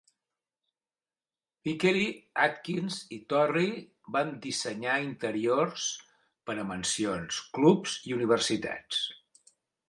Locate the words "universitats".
8.19-9.05